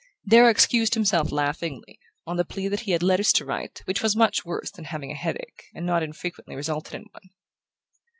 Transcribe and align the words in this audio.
Darrow 0.27 0.49
excused 0.49 0.95
himself 0.95 1.31
laughingly, 1.31 1.99
on 2.25 2.35
the 2.35 2.43
plea 2.43 2.67
that 2.67 2.79
he 2.79 2.91
had 2.93 3.03
letters 3.03 3.31
to 3.33 3.45
write, 3.45 3.83
which 3.85 4.01
was 4.01 4.15
much 4.15 4.43
worse 4.43 4.71
than 4.71 4.85
having 4.85 5.11
a 5.11 5.15
headache, 5.15 5.65
and 5.75 5.85
not 5.85 6.01
infrequently 6.01 6.55
resulted 6.55 6.95
in 6.95 7.03
one. 7.11 7.29